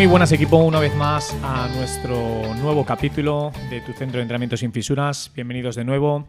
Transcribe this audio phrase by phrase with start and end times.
[0.00, 4.56] Muy buenas equipo, una vez más a nuestro nuevo capítulo de tu centro de entrenamiento
[4.56, 5.30] sin fisuras.
[5.34, 6.26] Bienvenidos de nuevo.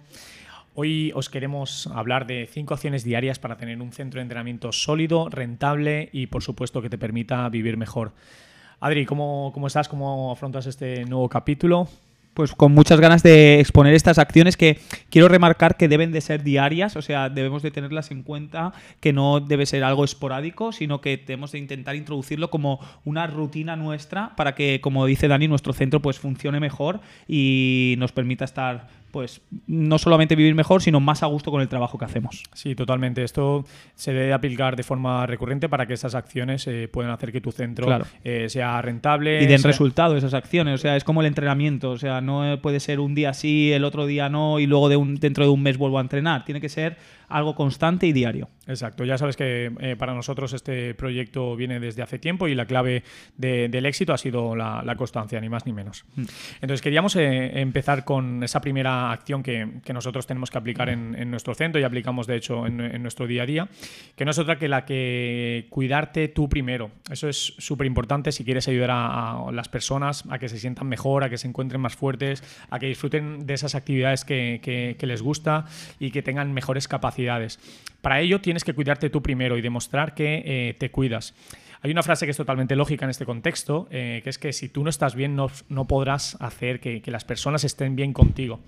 [0.76, 5.30] Hoy os queremos hablar de cinco acciones diarias para tener un centro de entrenamiento sólido,
[5.30, 8.12] rentable y por supuesto que te permita vivir mejor.
[8.82, 9.88] Adri, ¿cómo, cómo estás?
[9.88, 11.88] ¿Cómo afrontas este nuevo capítulo?
[12.34, 16.44] Pues con muchas ganas de exponer estas acciones que quiero remarcar que deben de ser
[16.44, 21.02] diarias, o sea, debemos de tenerlas en cuenta, que no debe ser algo esporádico, sino
[21.02, 25.74] que tenemos de intentar introducirlo como una rutina nuestra para que, como dice Dani, nuestro
[25.74, 31.24] centro pues funcione mejor y nos permita estar pues no solamente vivir mejor, sino más
[31.24, 32.44] a gusto con el trabajo que hacemos.
[32.54, 33.24] Sí, totalmente.
[33.24, 37.42] Esto se debe aplicar de forma recurrente para que esas acciones eh, puedan hacer que
[37.42, 37.88] tu centro
[38.24, 39.44] eh, sea rentable.
[39.44, 39.70] Y den sea...
[39.70, 40.76] resultado esas acciones.
[40.76, 41.92] O sea, es como el entrenamiento.
[41.92, 44.96] O sea, no puede ser un día sí, el otro día no, y luego de
[44.96, 46.46] un, dentro de un mes vuelvo a entrenar.
[46.46, 46.98] Tiene que ser
[47.32, 48.50] algo constante y diario.
[48.68, 52.66] Exacto, ya sabes que eh, para nosotros este proyecto viene desde hace tiempo y la
[52.66, 53.04] clave
[53.36, 56.06] de, del éxito ha sido la, la, constancia, ni más ni menos.
[56.16, 56.24] Mm.
[56.62, 61.16] Entonces queríamos eh, empezar con esa primera acción que, que nosotros tenemos que aplicar en,
[61.16, 63.70] en, nuestro centro y aplicamos de hecho en, en, nuestro día a día,
[64.16, 66.92] que no es otra que la que cuidarte tú primero.
[67.10, 70.88] Eso es súper importante si quieres ayudar a, a, las personas a que se sientan
[70.88, 74.96] mejor, a que se encuentren más fuertes, a que disfruten de esas actividades que, que,
[75.00, 75.66] que les gusta
[76.00, 77.21] y que tengan mejores capacidades
[78.02, 81.34] para ello tienes que cuidarte tú primero y demostrar que eh, te cuidas.
[81.84, 84.70] Hay una frase que es totalmente lógica en este contexto, eh, que es que si
[84.70, 88.60] tú no estás bien, no, no podrás hacer que, que, las personas estén bien contigo.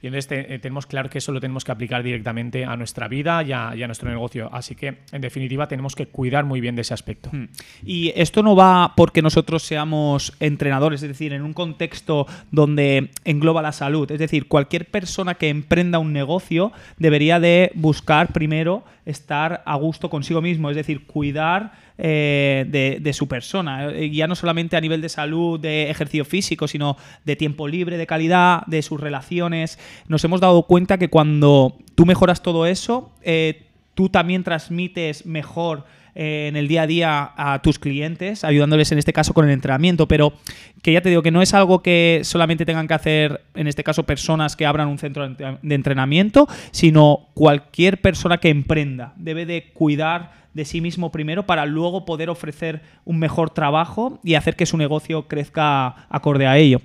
[0.00, 3.06] Y entonces te, eh, tenemos claro que eso lo tenemos que aplicar directamente a nuestra
[3.06, 4.48] vida y a, nuestro negocio.
[4.50, 7.28] Así que, en definitiva, tenemos que cuidar muy bien de ese aspecto.
[7.30, 7.48] Hmm.
[7.84, 13.60] Y esto no va porque nosotros seamos entrenadores, es decir, en un contexto donde engloba
[13.60, 14.10] la salud.
[14.10, 20.08] Es decir, cualquier persona que emprenda un negocio debería de buscar primero estar a gusto
[20.08, 23.92] consigo mismo, es decir, cuidar eh, de, su persona.
[23.92, 28.06] Ya no solamente a nivel de salud, de ejercicio físico, sino de tiempo libre, de
[28.06, 29.78] calidad, de sus relaciones.
[30.08, 35.84] Nos hemos dado cuenta que cuando tú mejoras todo eso, eh, tú también transmites mejor
[36.16, 39.50] eh, en el día a día a tus clientes, ayudándoles en este caso con el
[39.50, 40.32] entrenamiento, pero
[40.82, 43.84] que ya te digo que no es algo que solamente tengan que hacer, en este
[43.84, 49.12] caso, personas que abran un centro de entrenamiento, sino cualquier persona que emprenda.
[49.16, 54.34] Debe de cuidar de sí mismo primero para luego poder ofrecer un mejor trabajo y
[54.34, 56.80] hacer que su negocio crezca acorde a ello.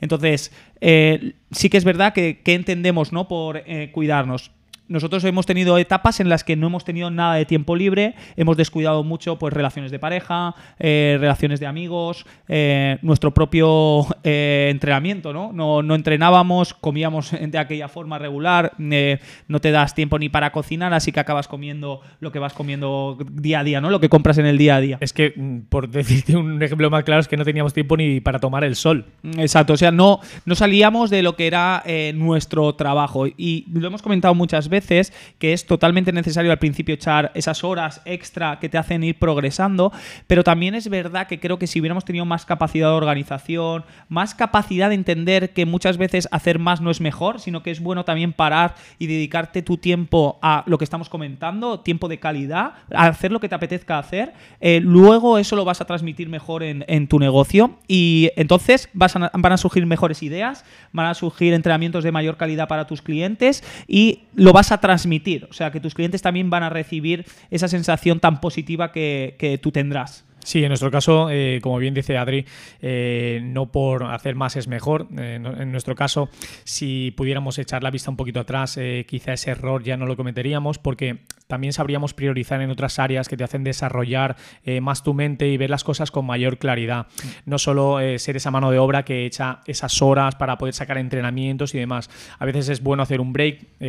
[0.00, 3.26] Entonces, eh, sí que es verdad que, entendemos ¿no?
[3.26, 4.52] por eh, cuidarnos
[4.86, 8.56] nosotros hemos tenido etapas en las que no hemos tenido nada de tiempo libre, hemos
[8.56, 15.32] descuidado mucho pues relaciones de pareja, eh, relaciones de amigos, eh, nuestro propio eh, entrenamiento,
[15.32, 15.52] ¿no?
[15.52, 15.82] ¿no?
[15.82, 15.94] ¿no?
[15.94, 21.20] entrenábamos, comíamos de aquella forma regular, no te das tiempo ni para cocinar, así que
[21.20, 23.90] acabas comiendo lo que vas comiendo día a día, ¿no?
[23.90, 24.98] Lo que compras en el día a día.
[25.00, 25.34] Es que,
[25.68, 28.76] por decirte un ejemplo más claro, es que no teníamos tiempo ni para tomar el
[28.76, 29.06] sol.
[29.38, 31.82] Exacto, o sea, no, no salíamos de lo que era
[32.14, 36.94] nuestro trabajo y lo hemos comentado muchas veces veces que es totalmente necesario al principio
[36.94, 39.92] echar esas horas extra que te hacen ir progresando,
[40.26, 44.34] pero también es verdad que creo que si hubiéramos tenido más capacidad de organización, más
[44.34, 48.04] capacidad de entender que muchas veces hacer más no es mejor, sino que es bueno
[48.04, 53.06] también parar y dedicarte tu tiempo a lo que estamos comentando, tiempo de calidad, a
[53.06, 56.84] hacer lo que te apetezca hacer, eh, luego eso lo vas a transmitir mejor en,
[57.08, 62.36] tu negocio y entonces van a surgir mejores ideas, van a surgir entrenamientos de mayor
[62.36, 65.46] calidad para tus clientes y lo vas a transmitir.
[65.50, 69.58] O sea, que tus clientes también van a recibir esa sensación tan positiva que, que
[69.58, 70.24] tú tendrás.
[70.44, 72.44] Sí, en nuestro caso, eh, como bien dice Adri,
[72.82, 75.08] eh, no por hacer más es mejor.
[75.16, 76.28] Eh, no, en nuestro caso,
[76.64, 80.78] si pudiéramos echar la vista un poquito atrás, quizá ese error ya no lo cometeríamos
[80.78, 84.36] porque también sabríamos priorizar en otras áreas que te hacen desarrollar
[84.82, 87.06] más tu mente y ver las cosas con mayor claridad.
[87.46, 91.74] No solo ser esa mano de obra que echa esas horas para poder sacar entrenamientos
[91.74, 92.10] y demás.
[92.38, 93.80] A veces es bueno hacer un break,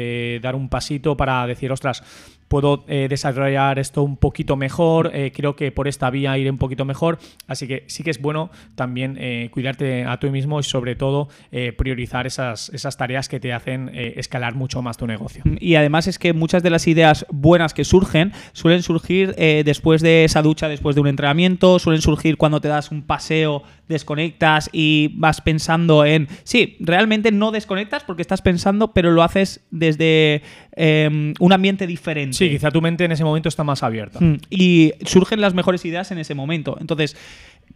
[0.41, 2.03] dar un pasito para decir, ostras,
[2.47, 6.57] puedo eh, desarrollar esto un poquito mejor, eh, creo que por esta vía iré un
[6.57, 10.63] poquito mejor, así que sí que es bueno también eh, cuidarte a ti mismo y
[10.63, 11.29] sobre todo
[11.77, 15.43] priorizar esas, esas tareas que te hacen escalar mucho más tu negocio.
[15.59, 20.25] Y además es que muchas de las ideas buenas que surgen suelen surgir después de
[20.25, 25.11] esa ducha, después de un entrenamiento, suelen surgir cuando te das un paseo, desconectas y
[25.15, 30.41] vas pensando en, sí, realmente no desconectas porque estás pensando, pero lo haces desde
[30.77, 32.35] Em, un ambiente diferente.
[32.35, 34.19] Sí, quizá tu mente en ese momento está más abierta.
[34.19, 36.77] Mm, y surgen las mejores ideas en ese momento.
[36.81, 37.15] Entonces,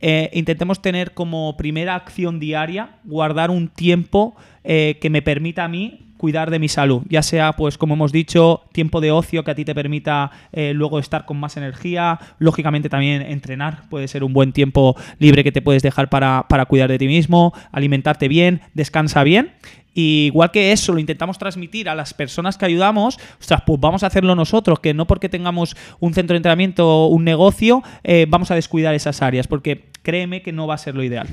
[0.01, 4.35] eh, intentemos tener como primera acción diaria, guardar un tiempo
[4.65, 8.11] eh, que me permita a mí cuidar de mi salud, ya sea, pues como hemos
[8.11, 12.19] dicho, tiempo de ocio que a ti te permita eh, luego estar con más energía,
[12.39, 16.65] lógicamente también entrenar puede ser un buen tiempo libre que te puedes dejar para, para
[16.65, 19.53] cuidar de ti mismo, alimentarte bien, descansa bien.
[19.93, 24.07] Igual que eso lo intentamos transmitir a las personas que ayudamos, ostras, pues vamos a
[24.07, 28.51] hacerlo nosotros, que no porque tengamos un centro de entrenamiento o un negocio, eh, vamos
[28.51, 31.27] a descuidar esas áreas, porque créeme que no va a ser lo ideal.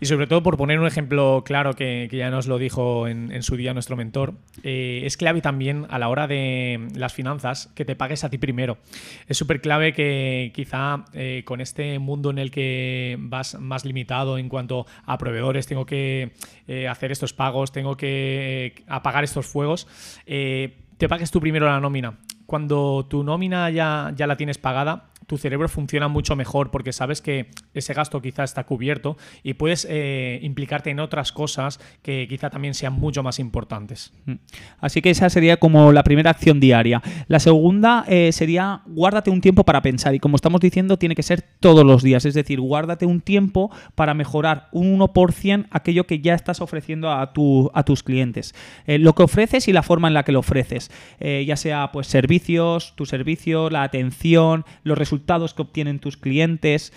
[0.00, 3.56] Y sobre todo, por poner un ejemplo claro que, ya nos lo dijo en, su
[3.56, 7.96] día nuestro mentor, eh, es clave también a la hora de las finanzas que te
[7.96, 8.78] pagues a ti primero.
[9.26, 14.38] Es súper clave que quizá eh, con este mundo en el que vas más limitado
[14.38, 16.32] en cuanto a proveedores, tengo que
[16.68, 19.88] eh, hacer estos pagos, tengo que apagar estos fuegos,
[20.26, 22.18] te pagues tú primero la nómina.
[22.46, 27.20] Cuando tu nómina ya, ya la tienes pagada, tu cerebro funciona mucho mejor porque sabes
[27.20, 32.48] que ese gasto quizá está cubierto y puedes eh, implicarte en otras cosas que quizá
[32.48, 34.14] también sean mucho más importantes.
[34.24, 34.36] Mm.
[34.80, 37.02] Así que esa sería como la primera acción diaria.
[37.26, 41.22] La segunda eh, sería guárdate un tiempo para pensar y como estamos diciendo tiene que
[41.22, 46.20] ser todos los días, es decir, guárdate un tiempo para mejorar un 1% aquello que
[46.20, 48.54] ya estás ofreciendo a, tu, a tus clientes.
[48.86, 50.90] Eh, lo que ofreces y la forma en la que lo ofreces,
[51.20, 55.17] ya sea pues servicios, tu servicio, la atención, los resultados
[55.54, 56.92] que obtienen tus clientes.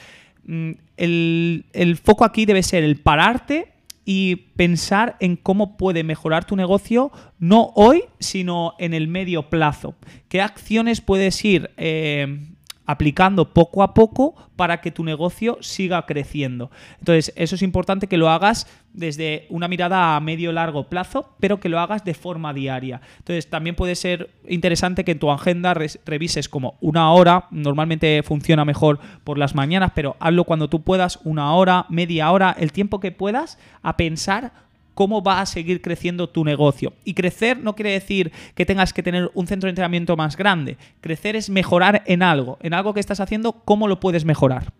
[0.45, 3.71] Mm, el, foco aquí debe ser el pararte
[4.05, 9.95] y pensar en cómo puede mejorar tu negocio, no hoy, sino en el medio plazo.
[10.27, 12.50] ¿Qué acciones puedes ir eh,
[12.91, 16.69] aplicando poco a poco para que tu negocio siga creciendo.
[16.99, 21.61] Entonces, eso es importante que lo hagas desde una mirada a medio largo plazo, pero
[21.61, 22.99] que lo hagas de forma diaria.
[23.19, 28.65] Entonces, también puede ser interesante que en tu agenda revises como una hora, normalmente funciona
[28.65, 32.99] mejor por las mañanas, pero hazlo cuando tú puedas, una hora, media hora, el tiempo
[32.99, 34.51] que puedas, a pensar
[34.93, 36.93] cómo va a seguir creciendo tu negocio.
[37.03, 40.77] Y crecer no quiere decir que tengas que tener un centro de entrenamiento más grande.
[41.01, 44.73] Crecer es mejorar en algo, en algo que estás haciendo, cómo lo puedes mejorar.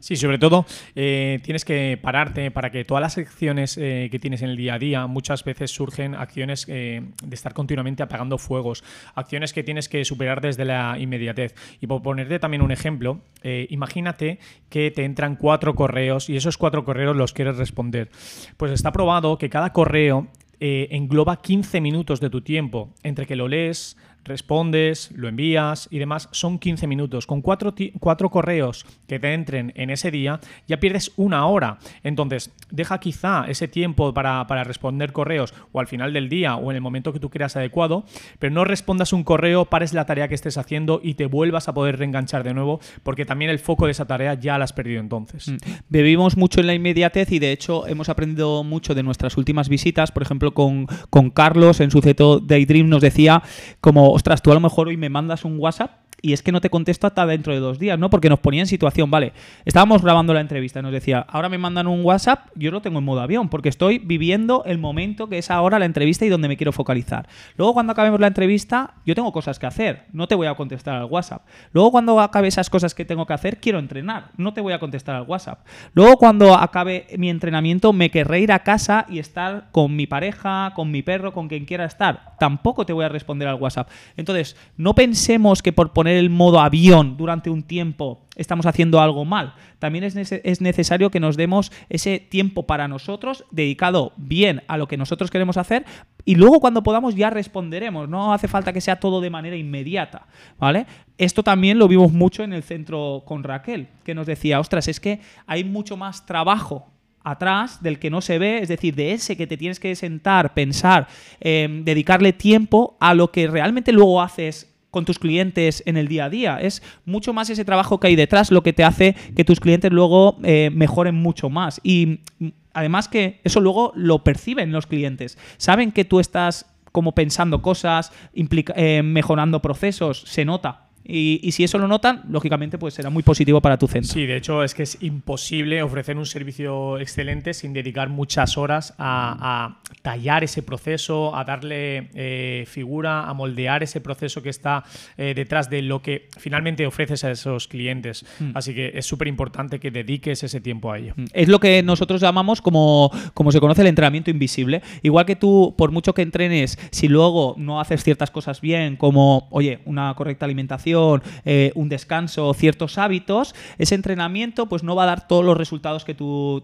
[0.00, 4.42] Sí, sobre todo eh, tienes que pararte para que todas las acciones eh, que tienes
[4.42, 8.84] en el día a día, muchas veces surgen acciones eh, de estar continuamente apagando fuegos,
[9.14, 11.54] acciones que tienes que superar desde la inmediatez.
[11.80, 14.38] Y por ponerte también un ejemplo, imagínate
[14.68, 18.10] que te entran cuatro correos y esos cuatro correos los quieres responder.
[18.56, 20.28] Pues está probado que cada correo
[20.58, 23.96] engloba 15 minutos de tu tiempo entre que lo lees,
[24.26, 27.26] respondes, lo envías y demás, son 15 minutos.
[27.26, 31.78] Con cuatro, cuatro, correos que te entren en ese día, ya pierdes una hora.
[32.02, 36.76] Entonces, deja quizá ese tiempo para, responder correos o al final del día o en
[36.76, 38.04] el momento que tú creas adecuado,
[38.38, 41.74] pero no respondas un correo, pares la tarea que estés haciendo y te vuelvas a
[41.74, 45.00] poder reenganchar de nuevo, porque también el foco de esa tarea ya la has perdido
[45.00, 45.48] entonces.
[45.48, 45.56] Mm.
[45.88, 50.10] Vivimos mucho en la inmediatez y de hecho hemos aprendido mucho de nuestras últimas visitas,
[50.10, 53.42] por ejemplo, con, con Carlos en su Ceto Daydream nos decía
[53.80, 55.90] como ostras, tú a lo mejor hoy me mandas un WhatsApp
[56.22, 58.10] y es que no te contesto hasta dentro de dos días, ¿no?
[58.10, 59.32] Porque nos ponía en situación, vale,
[59.64, 62.98] estábamos grabando la entrevista y nos decía, ahora me mandan un WhatsApp, yo lo tengo
[62.98, 66.48] en modo avión, porque estoy viviendo el momento que es ahora la entrevista y donde
[66.48, 67.28] me quiero focalizar.
[67.56, 70.96] Luego cuando acabemos la entrevista, yo tengo cosas que hacer, no te voy a contestar
[70.96, 71.42] al WhatsApp.
[71.72, 74.78] Luego cuando acabe esas cosas que tengo que hacer, quiero entrenar, no te voy a
[74.78, 75.66] contestar al WhatsApp.
[75.92, 80.72] Luego cuando acabe mi entrenamiento, me querré ir a casa y estar con mi pareja,
[80.74, 82.36] con mi perro, con quien quiera estar.
[82.38, 83.88] Tampoco te voy a responder al WhatsApp.
[84.16, 89.24] Entonces, no pensemos que por poner el modo avión durante un tiempo estamos haciendo algo
[89.24, 89.54] mal.
[89.78, 94.86] También es, es, necesario que nos demos ese tiempo para nosotros, dedicado bien a lo
[94.88, 95.84] que nosotros queremos hacer,
[96.24, 98.08] y luego cuando podamos ya responderemos.
[98.08, 100.26] No hace falta que sea todo de manera inmediata,
[100.58, 100.86] ¿vale?
[101.18, 105.00] Esto también lo vimos mucho en el centro con Raquel, que nos decía, ostras, es
[105.00, 106.90] que hay mucho más trabajo
[107.26, 110.54] atrás del que no se ve, es decir, de ese que te tienes que sentar,
[110.54, 111.08] pensar,
[111.40, 116.24] em, dedicarle tiempo a lo que realmente luego haces con tus clientes en el día
[116.24, 116.58] a día.
[116.58, 119.92] Es mucho más ese trabajo que hay detrás lo que te hace que tus clientes
[119.92, 121.82] luego eh, mejoren mucho más.
[121.82, 125.36] Y mm, además que eso luego lo perciben los clientes.
[125.58, 130.85] Saben que tú estás como pensando cosas, eh, mejorando procesos, se nota.
[131.08, 134.12] Y, si eso lo notan, lógicamente, pues será muy positivo para tu centro.
[134.12, 138.94] Sí, de hecho es que es imposible ofrecer un servicio excelente sin dedicar muchas horas
[138.98, 144.84] a, tallar ese proceso, a darle eh, figura, a moldear ese proceso que está
[145.16, 148.24] eh, detrás de lo que finalmente ofreces a esos clientes.
[148.38, 148.50] Hmm.
[148.54, 151.14] Así que es súper importante que dediques ese tiempo a ello.
[151.16, 151.26] Hmm.
[151.32, 154.82] Es lo que nosotros llamamos como, como se conoce el entrenamiento invisible.
[155.02, 159.48] Igual que tú, por mucho que entrenes, si luego no haces ciertas cosas bien, como,
[159.50, 160.95] oye, una correcta alimentación,
[161.44, 166.04] eh, un descanso, ciertos hábitos, ese entrenamiento pues no va a dar todos los resultados
[166.04, 166.62] que tú,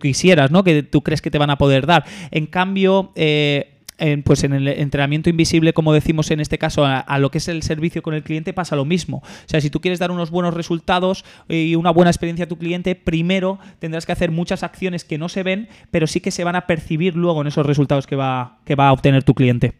[0.00, 0.64] quisieras, ¿no?
[0.64, 2.04] Que tú crees que te van a poder dar.
[2.30, 7.18] En cambio, eh, en, pues en el entrenamiento invisible, como decimos en este caso, a,
[7.18, 9.18] lo que es el servicio con el cliente, pasa lo mismo.
[9.18, 12.58] O sea, si tú quieres dar unos buenos resultados y una buena experiencia a tu
[12.58, 16.44] cliente, primero tendrás que hacer muchas acciones que no se ven, pero sí que se
[16.44, 19.74] van a percibir luego en esos resultados que va, que va a obtener tu cliente.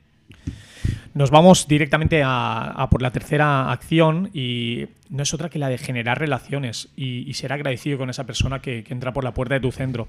[1.14, 5.78] Nos vamos directamente a, por la tercera acción y no es otra que la de
[5.78, 9.70] generar relaciones y, ser agradecido con esa persona que, entra por la puerta de tu
[9.70, 10.08] centro.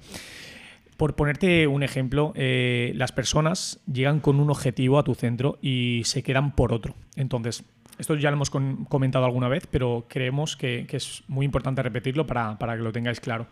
[0.98, 6.02] Por ponerte un ejemplo, eh, las personas llegan con un objetivo a tu centro y
[6.06, 6.96] se quedan por otro.
[7.16, 7.64] Entonces,
[8.00, 12.58] esto ya lo hemos comentado alguna vez, pero creemos que, es muy importante repetirlo para,
[12.58, 13.46] para que lo tengáis claro.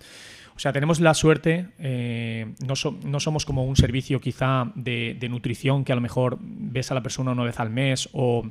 [0.55, 5.91] O sea, tenemos la suerte, eh, no, somos como un servicio quizá de, nutrición que
[5.91, 8.43] a lo mejor ves a la persona una vez al mes o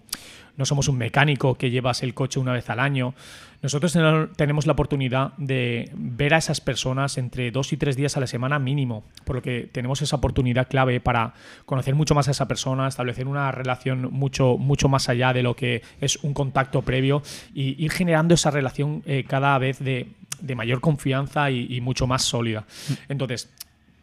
[0.56, 3.14] no somos un mecánico que llevas el coche una vez al año.
[3.62, 3.96] Nosotros
[4.36, 8.26] tenemos la oportunidad de ver a esas personas entre dos y tres días a la
[8.26, 12.48] semana mínimo, por lo que tenemos esa oportunidad clave para conocer mucho más a esa
[12.48, 17.22] persona, establecer una relación mucho, mucho más allá de lo que es un contacto previo
[17.54, 20.08] y ir generando esa relación eh, cada vez de,
[20.42, 22.66] de mayor confianza y, mucho más sólida.
[23.08, 23.50] Entonces,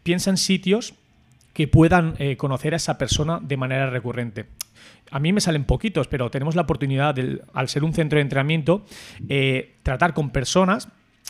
[0.03, 0.93] piensa en sitios
[1.53, 4.45] que puedan eh, conocer a esa persona de manera recurrente.
[5.11, 7.15] A mí me salen poquitos, pero tenemos la oportunidad,
[7.53, 8.85] al ser un centro de entrenamiento,
[9.27, 10.87] eh, tratar con personas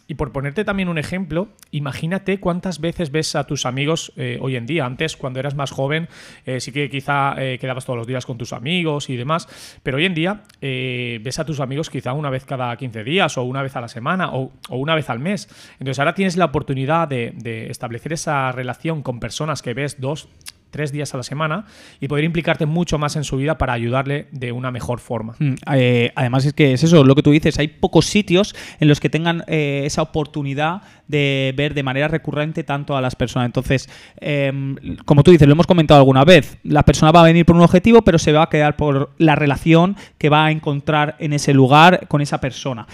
[0.09, 4.55] y por ponerte también un ejemplo, imagínate cuántas veces ves a tus amigos eh, hoy
[4.55, 4.87] en día.
[4.87, 6.09] Antes, cuando eras más joven,
[6.47, 9.47] eh, sí que quizá eh, quedabas todos los días con tus amigos y demás,
[9.83, 13.43] pero hoy en día ves a tus amigos quizá una vez cada 15 días o
[13.43, 15.47] una vez a la semana o, una vez al mes.
[15.73, 20.27] Entonces ahora tienes la oportunidad de, de establecer esa relación con personas que ves dos,
[20.69, 21.65] tres días a la semana
[21.99, 25.35] y poder implicarte mucho más en su vida para ayudarle de una mejor forma.
[25.39, 28.87] Mm, eh, además es que es eso, lo que tú dices, hay pocos sitios en
[28.87, 33.47] los que tengan eh, esa oportunidad de ver de manera recurrente tanto a las personas.
[33.47, 37.45] Entonces, em, como tú dices, lo hemos comentado alguna vez, la persona va a venir
[37.45, 41.15] por un objetivo, pero se va a quedar por la relación que va a encontrar
[41.19, 42.87] en ese lugar con esa persona.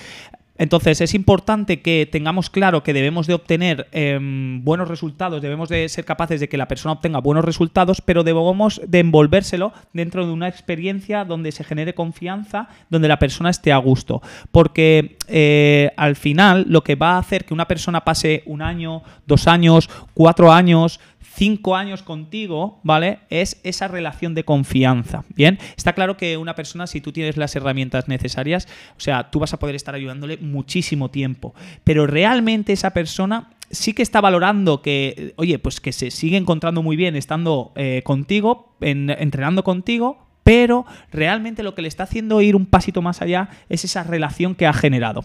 [0.57, 5.89] Entonces es importante que tengamos claro que debemos de obtener em, buenos resultados, debemos de
[5.89, 10.31] ser capaces de que la persona obtenga buenos resultados, pero debemos de envolvérselo dentro de
[10.31, 14.21] una experiencia donde se genere confianza, donde la persona esté a gusto.
[14.51, 19.03] Porque eh, al final lo que va a hacer que una persona pase un año,
[19.25, 20.99] dos años, cuatro años,
[21.35, 23.19] cinco años contigo, ¿vale?
[23.29, 25.23] Es esa relación de confianza.
[25.35, 29.39] Bien, está claro que una persona, si tú tienes las herramientas necesarias, o sea, tú
[29.39, 31.53] vas a poder estar ayudándole muchísimo tiempo.
[31.83, 36.81] Pero realmente esa persona sí que está valorando que, oye, pues que se sigue encontrando
[36.81, 42.55] muy bien estando eh, contigo, entrenando contigo, pero realmente lo que le está haciendo ir
[42.55, 45.23] un pasito más allá es esa relación que ha generado.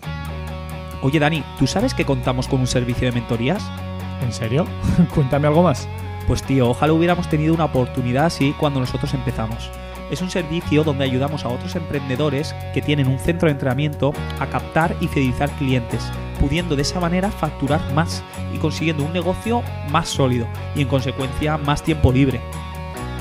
[1.02, 3.62] Oye, Dani, ¿tú sabes que contamos con un servicio de mentorías?
[4.22, 4.66] ¿En serio?
[5.14, 5.88] Cuéntame algo más.
[6.26, 9.70] Pues tío, ojalá hubiéramos tenido una oportunidad así cuando nosotros empezamos.
[10.10, 14.46] Es un servicio donde ayudamos a otros emprendedores que tienen un centro de entrenamiento a
[14.46, 16.10] captar y fidelizar clientes,
[16.40, 21.56] pudiendo de esa manera facturar más y consiguiendo un negocio más sólido y en consecuencia
[21.58, 22.40] más tiempo libre.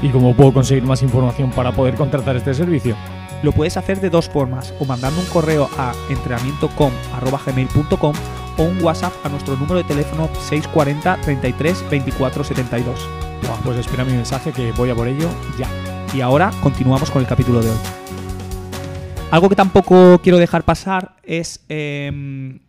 [0.01, 2.95] ¿Y cómo puedo conseguir más información para poder contratar este servicio?
[3.43, 8.13] Lo puedes hacer de dos formas, o mandando un correo a entrenamientocom.gmail.com
[8.59, 12.99] o un WhatsApp a nuestro número de teléfono 640 33 24 72.
[13.63, 15.67] pues espera mi mensaje que voy a por ello ya.
[16.13, 17.77] Y ahora continuamos con el capítulo de hoy.
[19.31, 22.59] Algo que tampoco quiero dejar pasar es em,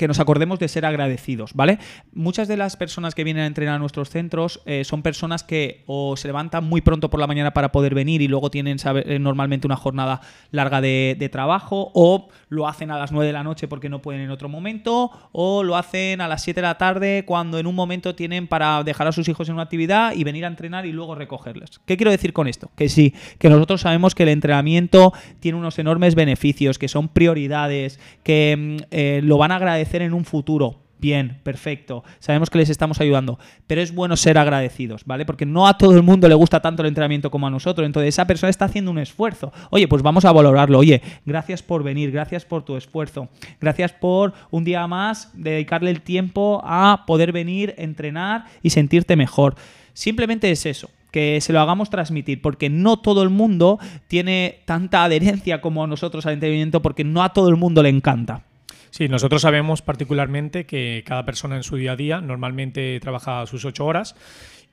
[0.00, 1.78] que nos acordemos de ser agradecidos, ¿vale?
[2.14, 5.84] Muchas de las personas que vienen a entrenar a nuestros centros eh, son personas que
[5.84, 9.18] o se levantan muy pronto por la mañana para poder venir y luego tienen eh,
[9.18, 13.68] normalmente una jornada larga de, trabajo, o lo hacen a las 9 de la noche
[13.68, 17.24] porque no pueden en otro momento, o lo hacen a las 7 de la tarde
[17.26, 20.46] cuando en un momento tienen para dejar a sus hijos en una actividad y venir
[20.46, 21.78] a entrenar y luego recogerles.
[21.84, 22.70] ¿Qué quiero decir con esto?
[22.74, 28.00] Que sí, que nosotros sabemos que el entrenamiento tiene unos enormes beneficios, que son prioridades,
[28.22, 30.82] que mm, eh, lo van a agradecer en un futuro.
[31.00, 35.24] bien, perfecto, sabemos que les estamos ayudando, pero es bueno ser agradecidos, ¿vale?
[35.24, 38.10] Porque no a todo el mundo le gusta tanto el entrenamiento como a nosotros, entonces
[38.10, 39.50] esa persona está haciendo un esfuerzo.
[39.70, 43.30] Oye, pues vamos a valorarlo, oye, gracias por venir, gracias por tu esfuerzo,
[43.60, 49.54] gracias por un día más dedicarle el tiempo a poder venir, entrenar y sentirte mejor.
[49.94, 55.04] Simplemente es eso que se lo hagamos transmitir, porque no todo el mundo tiene tanta
[55.04, 58.44] adherencia como nosotros al entrenamiento, porque no a todo el mundo le encanta.
[58.90, 63.64] Sí, nosotros sabemos particularmente que cada persona en su día a día normalmente trabaja sus
[63.64, 64.16] ocho horas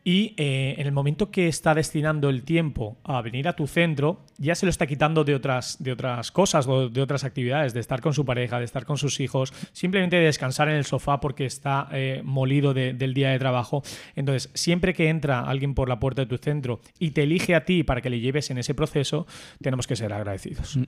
[0.08, 4.22] y eh, en el momento que está destinando el tiempo a venir a tu centro,
[4.38, 8.00] ya se lo está quitando de otras, de otras cosas, de otras actividades, de estar
[8.00, 11.46] con su pareja, de estar con sus hijos, simplemente de descansar en el sofá porque
[11.46, 13.84] está eh, molido del día de trabajo.
[14.16, 17.66] Entonces, siempre que entra alguien por la puerta de tu centro y te elige a
[17.66, 19.28] ti para que le lleves en ese proceso,
[19.62, 20.78] tenemos que ser agradecidos.
[20.78, 20.84] Mm.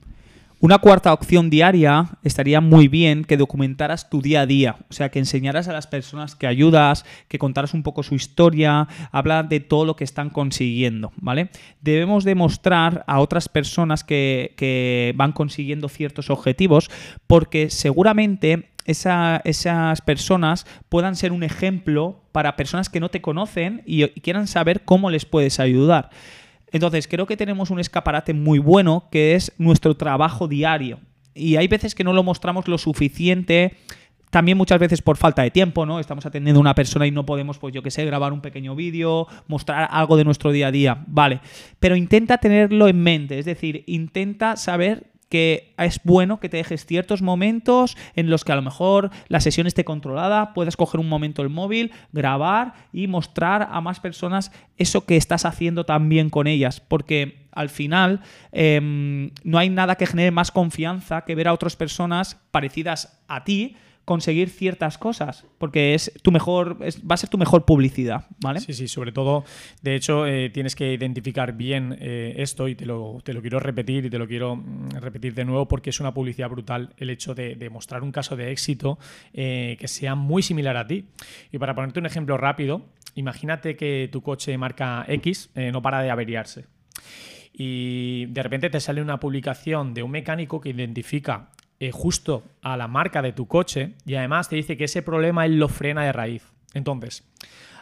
[0.62, 5.10] Una cuarta opción diaria estaría muy bien que documentaras tu día a día, o sea,
[5.10, 9.60] que enseñaras a las personas que ayudas, que contaras un poco su historia, habla de
[9.60, 11.48] todo lo que están consiguiendo, ¿vale?
[11.80, 16.90] Debemos demostrar a otras personas que van consiguiendo ciertos objetivos
[17.26, 24.06] porque seguramente esas personas puedan ser un ejemplo para personas que no te conocen y
[24.20, 26.10] quieran saber cómo les puedes ayudar.
[26.72, 31.00] Entonces, creo que tenemos un escaparate muy bueno que es nuestro trabajo diario.
[31.34, 33.76] Y hay veces que no lo mostramos lo suficiente
[34.30, 36.00] también muchas veces por falta de tiempo, ¿no?
[36.00, 38.74] Estamos atendiendo a una persona y no podemos, pues yo qué sé, grabar un pequeño
[38.76, 41.40] vídeo, mostrar algo de nuestro día a día, vale.
[41.80, 46.84] Pero intenta tenerlo en mente, es decir, intenta saber que es bueno que te dejes
[46.84, 51.08] ciertos momentos en los que a lo mejor la sesión esté controlada, puedas coger un
[51.08, 56.46] momento el móvil, grabar y mostrar a más personas eso que estás haciendo también con
[56.46, 58.20] ellas, porque al final
[58.52, 63.44] em, no hay nada que genere más confianza que ver a otras personas parecidas a
[63.44, 63.76] ti
[64.10, 68.58] conseguir ciertas cosas, porque es tu mejor, va a ser tu mejor publicidad, ¿vale?
[68.58, 69.44] Sí, sí, sobre todo,
[69.82, 73.60] de hecho, eh, tienes que identificar bien eh, esto y te lo, te lo, quiero
[73.60, 77.08] repetir y te lo quiero mm, repetir de nuevo porque es una publicidad brutal el
[77.08, 78.98] hecho de, mostrar un caso de éxito
[79.32, 81.04] eh, que sea muy similar a ti.
[81.52, 86.10] Y para ponerte un ejemplo rápido, imagínate que tu coche marca X no para de
[86.10, 86.64] averiarse
[87.52, 91.50] y de repente te sale una publicación de un mecánico que identifica
[91.82, 95.46] eh, justo a la marca de tu coche y además te dice que ese problema
[95.46, 96.42] él lo frena de raíz.
[96.74, 97.24] Entonces,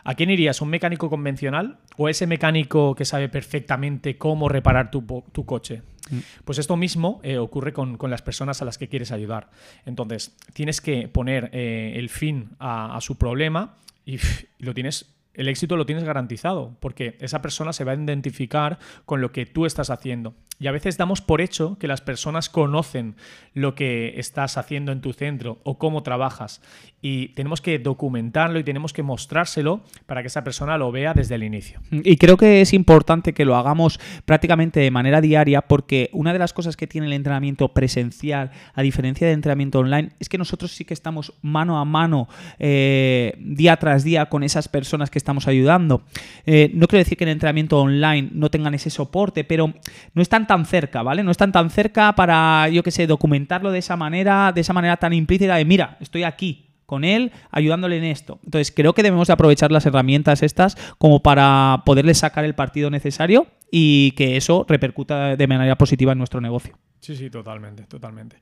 [0.04, 0.62] ¿a quién irías?
[0.62, 5.04] ¿Un mecánico convencional o ese mecánico que sabe perfectamente cómo reparar tu,
[5.44, 5.82] coche?
[6.10, 6.18] Mm.
[6.44, 9.50] Pues esto mismo eh, ocurre con, las personas a las que quieres ayudar.
[9.84, 13.74] Entonces, tienes que poner eh, el fin a, su problema
[14.06, 14.18] y
[14.60, 19.20] lo tienes el éxito lo tienes garantizado, porque esa persona se va a identificar con
[19.20, 20.34] lo que tú estás haciendo.
[20.60, 23.14] Y a veces damos por hecho que las personas conocen
[23.54, 26.60] lo que estás haciendo en tu centro o cómo trabajas.
[27.00, 31.36] Y tenemos que documentarlo y tenemos que mostrárselo para que esa persona lo vea desde
[31.36, 31.80] el inicio.
[31.92, 36.40] Y creo que es importante que lo hagamos prácticamente de manera diaria porque una de
[36.40, 40.72] las cosas que tiene el entrenamiento presencial, a diferencia del entrenamiento online, es que nosotros
[40.72, 45.46] sí que estamos mano a mano, eh, día tras día, con esas personas que estamos
[45.46, 46.04] ayudando.
[46.46, 49.74] Eh, no quiero decir que en entrenamiento online no tengan ese soporte, pero
[50.14, 51.22] no están tan cerca, ¿vale?
[51.22, 54.96] No están tan cerca para, yo qué sé, documentarlo de esa manera, de esa manera
[54.96, 58.40] tan implícita de, mira, estoy aquí, con él, ayudándole en esto.
[58.42, 63.48] Entonces, creo que debemos aprovechar las herramientas estas como para poderle sacar el partido necesario
[63.70, 66.78] y que eso repercuta de manera positiva en nuestro negocio.
[67.00, 68.38] Sí, sí, totalmente, totalmente.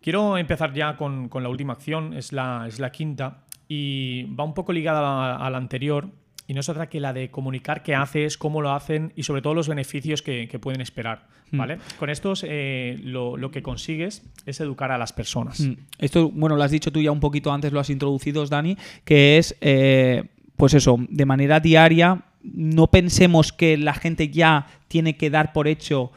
[0.00, 4.54] Quiero empezar ya con, la última acción, es la, es la quinta, y va un
[4.54, 6.08] poco ligada a la anterior,
[6.48, 9.42] y no es otra que la de comunicar qué haces, cómo lo hacen y sobre
[9.42, 11.26] todo los beneficios que, pueden esperar.
[11.50, 11.58] Hmm.
[11.58, 11.78] ¿vale?
[11.98, 15.60] Con estos eh, lo, que consigues es educar a las personas.
[15.60, 15.74] Hmm.
[15.98, 19.38] Esto, bueno, lo has dicho tú ya un poquito antes, lo has introducido, Dani, que
[19.38, 20.24] es, eh,
[20.56, 25.66] pues eso, de manera diaria, no pensemos que la gente ya tiene que dar por
[25.66, 26.12] hecho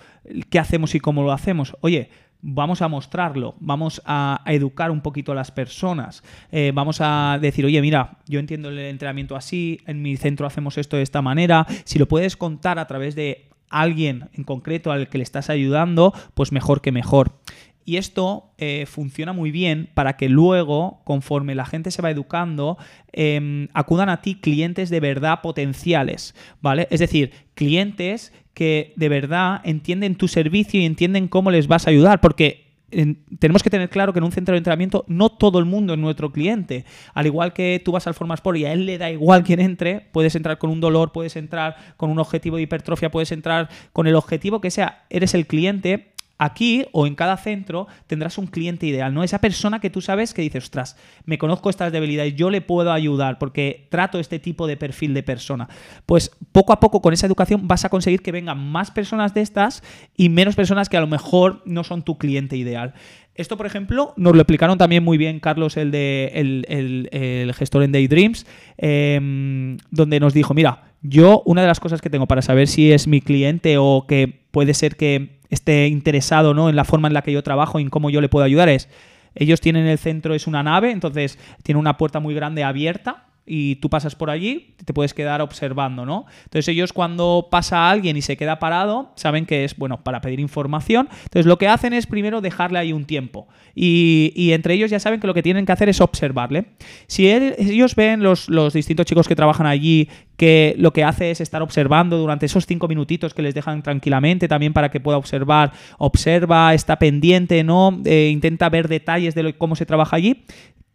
[0.50, 1.76] qué hacemos y cómo lo hacemos.
[1.82, 2.10] Oye,
[2.42, 7.66] vamos a mostrarlo, vamos a, educar un poquito a las personas, eh, vamos a decir,
[7.66, 11.66] oye, mira, yo entiendo el entrenamiento así, en mi centro hacemos esto de esta manera,
[11.84, 16.14] si lo puedes contar a través de alguien en concreto al que le estás ayudando,
[16.34, 17.40] pues mejor que mejor.
[17.86, 22.78] Y esto eh, funciona muy bien para que luego, conforme la gente se va educando,
[23.12, 26.88] em, acudan a ti clientes de verdad potenciales, ¿vale?
[26.92, 31.92] Es decir, clientes que de verdad entienden tu servicio y entienden cómo les vas a
[31.92, 32.66] ayudar, porque
[33.40, 36.00] tenemos que tener claro que en un centro de entrenamiento no todo el mundo es
[36.00, 36.84] nuestro cliente.
[37.14, 40.02] Al igual que tú vas al Formasport y a él le da igual quien entre,
[40.12, 44.08] puedes entrar con un dolor, puedes entrar con un objetivo de hipertrofia, puedes entrar con
[44.08, 48.86] el objetivo que sea, eres el cliente Aquí o en cada centro tendrás un cliente
[48.86, 49.24] ideal, ¿no?
[49.24, 52.94] Esa persona que tú sabes que dices, ostras, me conozco estas debilidades, yo le puedo
[52.94, 55.68] ayudar porque trato este tipo de perfil de persona.
[56.06, 59.42] Pues poco a poco con esa educación vas a conseguir que vengan más personas de
[59.42, 59.84] estas
[60.16, 62.94] y menos personas que a lo mejor no son tu cliente ideal.
[63.36, 67.92] Esto, por ejemplo, nos lo explicaron también muy bien Carlos, el de el, gestor en
[67.92, 68.46] Daydreams,
[68.78, 72.92] em, donde nos dijo, mira, yo una de las cosas que tengo para saber si
[72.92, 76.70] es mi cliente o que puede ser que esté interesado ¿no?
[76.70, 78.70] en la forma en la que yo trabajo y en cómo yo le puedo ayudar
[78.70, 78.90] es,
[79.36, 83.78] ellos tienen el centro, es una nave, entonces tiene una puerta muy grande abierta y
[83.78, 86.28] tú pasas por allí, te puedes quedar observando, ¿no?
[86.44, 90.40] Entonces ellos cuando pasa alguien y se queda parado, saben que es, bueno, para pedir
[90.40, 91.10] información.
[91.24, 93.48] Entonces lo que hacen es primero dejarle ahí un tiempo.
[93.74, 96.66] Y, entre ellos ya saben que lo que tienen que hacer es observarle.
[97.08, 101.42] Si ellos ven, los, los distintos chicos que trabajan allí, que lo que hace es
[101.42, 105.72] estar observando durante esos cinco minutitos que les dejan tranquilamente también para que pueda observar,
[105.98, 108.00] observa, está pendiente, ¿no?
[108.06, 110.44] Eh, intenta ver detalles de cómo se trabaja allí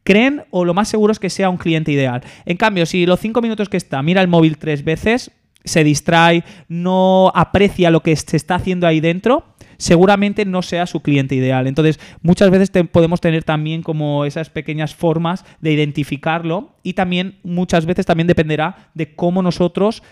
[0.04, 2.22] creen o lo más seguro es que sea un cliente ideal.
[2.44, 5.32] En cambio, si los cinco minutos que está mira el móvil tres veces,
[5.64, 9.44] se distrae, no aprecia lo que se está haciendo ahí dentro,
[9.78, 11.66] seguramente no sea su cliente ideal.
[11.66, 17.86] Entonces, muchas veces podemos tener también como esas pequeñas formas de identificarlo y también muchas
[17.86, 20.02] veces también dependerá de cómo nosotros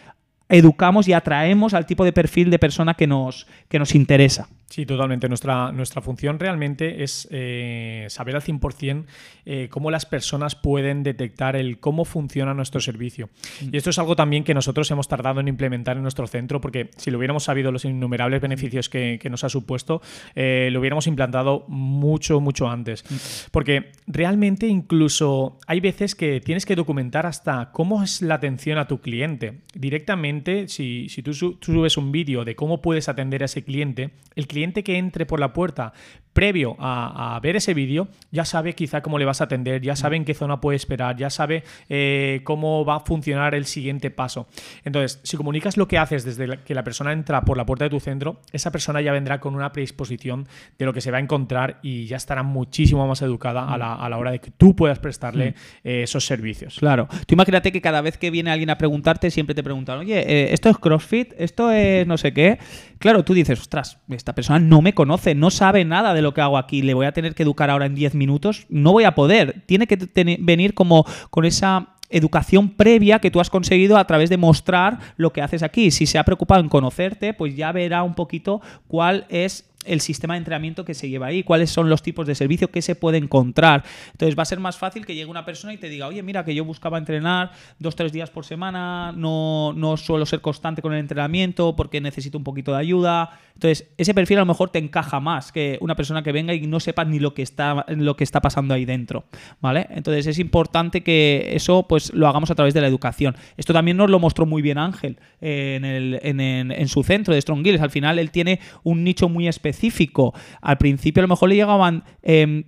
[0.49, 4.49] educamos y atraemos al tipo de perfil de persona que nos, que nos interesa.
[4.73, 5.29] Sí, totalmente.
[5.29, 9.05] Nuestra, nuestra función realmente es eh, saber al 100%
[9.45, 13.29] eh, cómo las personas pueden detectar el cómo funciona nuestro servicio.
[13.61, 13.69] Mm.
[13.71, 16.89] Y esto es algo también que nosotros hemos tardado en implementar en nuestro centro, porque
[16.97, 20.01] si lo hubiéramos sabido los innumerables beneficios que, nos ha supuesto,
[20.35, 23.05] eh, lo hubiéramos implantado mucho, mucho antes.
[23.11, 23.51] Mm.
[23.51, 28.89] Porque realmente incluso hay veces que tienes que documentar hasta cómo es la atención a
[28.89, 29.59] tu cliente.
[29.75, 34.47] Directamente, si, si tú, subes un vídeo de cómo puedes atender a ese cliente, el
[34.47, 35.93] cliente que entre por la puerta
[36.33, 40.17] previo a, ver ese vídeo, ya sabe quizá cómo le vas a atender, ya sabe
[40.17, 44.47] en qué zona puede esperar, ya sabe eh, cómo va a funcionar el siguiente paso.
[44.85, 47.91] Entonces, si comunicas lo que haces desde que la persona entra por la puerta de
[47.91, 50.47] tu centro, esa persona ya vendrá con una predisposición
[50.79, 54.19] de lo que se va a encontrar y ya estará muchísimo más educada a la,
[54.19, 55.89] hora de que tú puedas prestarle mm.
[55.89, 56.77] eh, esos servicios.
[56.79, 57.09] Claro.
[57.27, 60.53] Tú imagínate que cada vez que viene alguien a preguntarte, siempre te preguntan, oye, eh,
[60.53, 61.33] ¿esto es CrossFit?
[61.37, 62.59] ¿Esto es no sé qué?
[62.99, 66.41] Claro, tú dices, ostras, esta persona no me conoce, no sabe nada de lo que
[66.41, 69.15] hago aquí, le voy a tener que educar ahora en 10 minutos, no voy a
[69.15, 69.63] poder.
[69.67, 69.99] Tiene que
[70.41, 75.33] venir como con esa educación previa que tú has conseguido a través de mostrar lo
[75.33, 75.91] que haces aquí.
[75.91, 80.35] Si se ha preocupado en conocerte, pues ya verá un poquito cuál es el sistema
[80.35, 83.19] de entrenamiento que se lleva ahí, cuáles son los tipos de servicio que se puede
[83.19, 83.85] encontrar.
[84.13, 86.45] Entonces va a ser más fácil que llegue una persona y te diga, oye, mira,
[86.45, 90.93] que yo buscaba entrenar dos, tres días por semana, no, no suelo ser constante con
[90.93, 93.39] el entrenamiento porque necesito un poquito de ayuda.
[93.55, 96.67] Entonces, ese perfil a lo mejor te encaja más que una persona que venga y
[96.67, 99.25] no sepa ni lo que está, lo que está pasando ahí dentro.
[99.61, 99.87] ¿Vale?
[99.91, 103.37] Entonces es importante que eso pues lo hagamos a través de la educación.
[103.57, 107.41] Esto también nos lo mostró muy bien Ángel en, el, en, en, su centro de
[107.41, 107.81] Strong Gills.
[107.81, 110.33] Al final él tiene un nicho muy específico específico.
[110.61, 112.65] Al principio a lo mejor le llegaban em,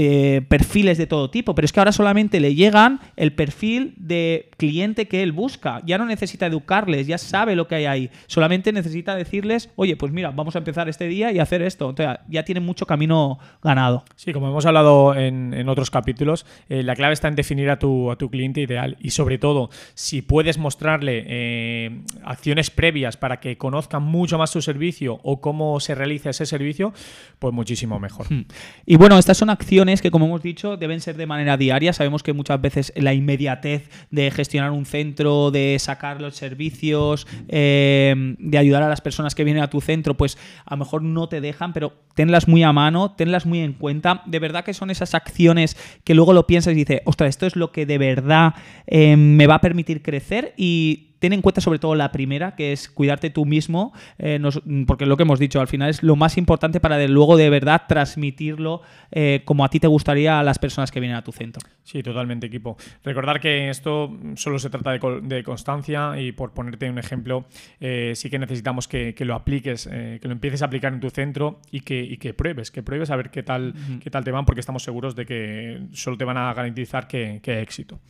[0.00, 4.48] eh, perfiles de todo tipo, pero es que ahora solamente le llegan el perfil de
[4.56, 5.82] cliente que él busca.
[5.84, 8.10] Ya no necesita educarles, ya sabe lo que hay ahí.
[8.28, 11.90] Solamente necesita decirles, oye, pues mira, vamos a empezar este día y hacer esto.
[11.90, 14.04] Entonces, ya tiene mucho camino ganado.
[14.14, 18.12] Sí, como hemos hablado en, otros capítulos, eh, la clave está en definir a tu,
[18.12, 23.58] a tu cliente ideal y sobre todo, si puedes mostrarle eh, acciones previas para que
[23.58, 26.92] conozcan mucho más tu servicio o cómo se realiza ese servicio,
[27.40, 28.32] pues muchísimo mejor.
[28.32, 28.44] Hmm.
[28.86, 31.92] Y bueno, estas son acciones que, como hemos dicho, deben ser de manera diaria.
[31.92, 38.36] Sabemos que muchas veces la inmediatez de gestionar un centro, de sacar los servicios, eh,
[38.38, 41.28] de ayudar a las personas que vienen a tu centro, pues a lo mejor no
[41.28, 44.22] te dejan, pero tenlas muy a mano, tenlas muy en cuenta.
[44.26, 47.56] De verdad que son esas acciones que luego lo piensas y dices, ostras, esto es
[47.56, 48.54] lo que de verdad
[48.86, 52.72] eh, me va a permitir crecer y ten en cuenta sobre todo la primera, que
[52.72, 54.40] es cuidarte tú mismo, eh,
[54.86, 57.50] porque lo que hemos dicho, al final es lo más importante para de luego de
[57.50, 61.32] verdad transmitirlo eh, como a ti te gustaría a las personas que vienen a tu
[61.32, 61.66] centro.
[61.82, 62.76] Sí, totalmente, equipo.
[63.02, 67.46] Recordar que esto solo se trata de, constancia y por ponerte un ejemplo,
[67.80, 71.60] eh, sí que necesitamos que, lo apliques, que lo empieces a aplicar en tu centro
[71.70, 74.60] y que, que pruebes, que pruebes a ver qué tal, qué tal te van, porque
[74.60, 78.00] estamos seguros de que solo te van a garantizar que, que éxito.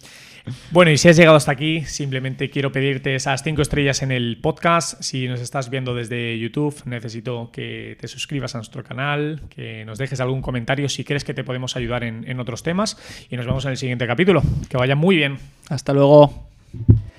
[0.70, 4.38] Bueno, y si has llegado hasta aquí, simplemente quiero pedir esas cinco estrellas en el
[4.40, 5.02] podcast.
[5.02, 9.98] Si nos estás viendo desde YouTube, necesito que te suscribas a nuestro canal, que nos
[9.98, 12.96] dejes algún comentario si crees que te podemos ayudar en, en otros temas.
[13.30, 14.42] Y nos vemos en el siguiente capítulo.
[14.68, 15.38] Que vaya muy bien.
[15.68, 16.48] Hasta luego.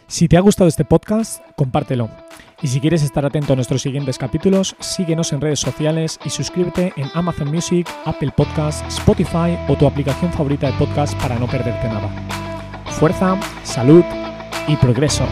[0.07, 2.09] Si te ha gustado este podcast, compártelo.
[2.61, 6.93] Y si quieres estar atento a nuestros siguientes capítulos, síguenos en redes sociales y suscríbete
[6.97, 11.87] en Amazon Music, Apple Podcasts, Spotify o tu aplicación favorita de podcast para no perderte
[11.87, 12.09] nada.
[12.85, 14.03] Fuerza, salud
[14.67, 15.25] y progreso.